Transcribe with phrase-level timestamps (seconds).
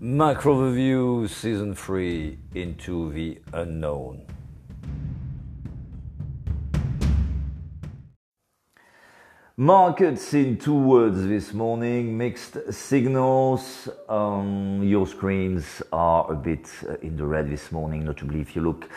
[0.00, 4.24] Macro Review Season 3 Into the Unknown.
[9.56, 13.88] Markets in two words this morning, mixed signals.
[14.08, 18.62] Um, your screens are a bit uh, in the red this morning, notably if you
[18.62, 18.88] look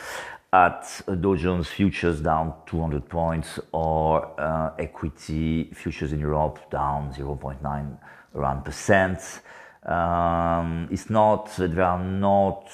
[0.54, 7.98] at Dow Jones futures down 200 points or uh, equity futures in Europe down 0.9
[8.36, 9.42] around percent.
[9.84, 12.70] Um, it's not that there are not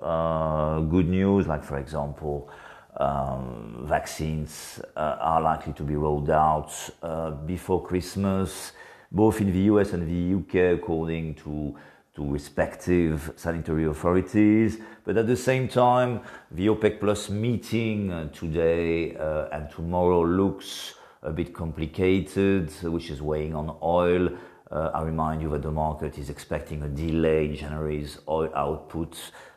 [0.00, 2.50] uh, good news, like for example,
[2.96, 8.72] um, vaccines uh, are likely to be rolled out uh, before Christmas,
[9.12, 11.76] both in the US and the UK, according to
[12.18, 14.78] to respective sanitary authorities.
[15.04, 20.94] But at the same time, the OPEC Plus meeting uh, today uh, and tomorrow looks
[21.22, 24.30] a bit complicated, which is weighing on oil.
[24.70, 29.16] Uh, I remind you that the market is expecting a delay in January's oil output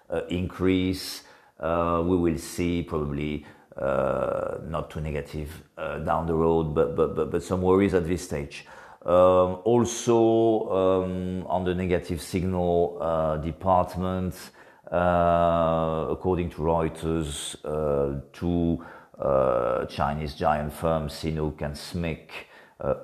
[0.09, 1.23] uh, increase.
[1.59, 3.45] Uh, we will see probably
[3.78, 5.64] not too negative
[6.06, 8.66] down the road, but, but, but, but some worries at this stage.
[9.04, 14.36] Um, also, um, on the negative signal department,
[14.86, 17.56] according to Reuters,
[18.34, 18.86] two
[19.89, 22.30] Chinese giant firms, CNOOC and SMIC,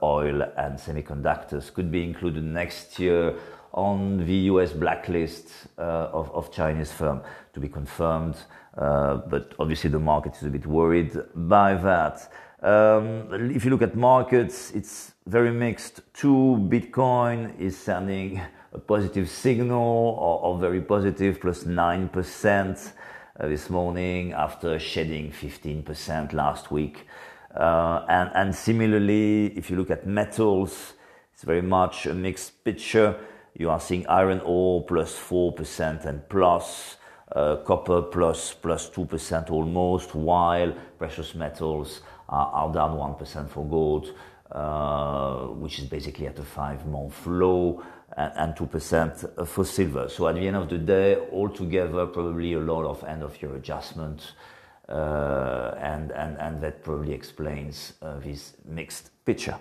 [0.04, 3.36] oil and semiconductors could be included next year
[3.74, 7.22] on the US blacklist uh, of, of Chinese firm
[7.54, 8.36] to be confirmed.
[8.78, 12.32] Uh, but obviously the market is a bit worried by that.
[12.62, 16.02] Um, if you look at markets, it's very mixed.
[16.14, 18.42] Two, Bitcoin is sending
[18.74, 22.92] a positive signal or, or very positive, plus 9%
[23.40, 27.06] uh, this morning after shedding 15% last week.
[27.56, 30.94] Uh, and, and similarly, if you look at metals,
[31.34, 33.16] it's very much a mixed picture.
[33.56, 36.98] You are seeing iron ore plus 4% and plus,
[37.32, 44.14] uh, copper plus, plus 2% almost, while precious metals are, are down 1% for gold,
[44.52, 47.84] uh, which is basically at a five month low,
[48.16, 50.10] and, and 2% for silver.
[50.10, 53.56] So at the end of the day, altogether, probably a lot of end of year
[53.56, 54.34] adjustment.
[54.88, 55.76] Uh,
[56.48, 59.60] and that probably explains uh, this mixed picture.